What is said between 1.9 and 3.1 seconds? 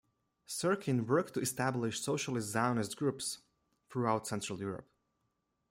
socialist Zionist